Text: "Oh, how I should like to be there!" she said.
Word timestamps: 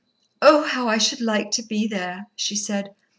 "Oh, 0.41 0.63
how 0.63 0.87
I 0.87 0.97
should 0.97 1.21
like 1.21 1.51
to 1.51 1.61
be 1.61 1.85
there!" 1.85 2.25
she 2.35 2.55
said. 2.55 2.95